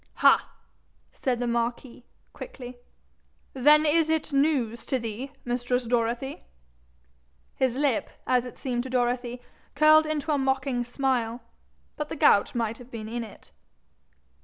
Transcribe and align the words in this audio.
'Ha!' 0.15 0.49
said 1.13 1.39
the 1.39 1.45
marquis, 1.45 2.07
quickly; 2.33 2.79
'then 3.53 3.85
is 3.85 4.09
it 4.09 4.33
news 4.33 4.83
to 4.83 4.97
thee, 4.97 5.29
mistress 5.45 5.83
Dorothy?' 5.85 6.43
His 7.53 7.77
lip, 7.77 8.09
as 8.25 8.43
it 8.43 8.57
seemed 8.57 8.81
to 8.81 8.89
Dorothy, 8.89 9.43
curled 9.75 10.07
into 10.07 10.31
a 10.31 10.39
mocking 10.39 10.83
smile; 10.83 11.41
but 11.97 12.09
the 12.09 12.15
gout 12.15 12.55
might 12.55 12.79
have 12.79 12.89
been 12.89 13.07
in 13.07 13.23
it. 13.23 13.51